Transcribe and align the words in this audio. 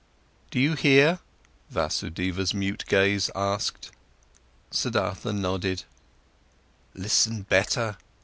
"Do 0.49 0.59
you 0.59 0.73
hear?" 0.73 1.19
Vasudeva's 1.69 2.55
mute 2.55 2.85
gaze 2.87 3.29
asked. 3.35 3.91
Siddhartha 4.71 5.31
nodded. 5.31 5.83
"Listen 6.95 7.43
better!" 7.43 7.97